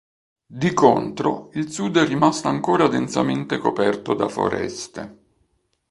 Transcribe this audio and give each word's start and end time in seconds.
Di 0.47 0.73
contro, 0.73 1.51
il 1.53 1.69
sud 1.71 1.95
è 1.97 2.07
rimasto 2.07 2.47
ancora 2.47 2.87
densamente 2.87 3.59
coperto 3.59 4.15
da 4.15 4.27
foreste. 4.27 5.17